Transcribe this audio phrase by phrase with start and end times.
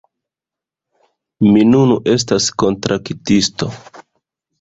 [1.49, 3.69] Mi nun estas kontraktisto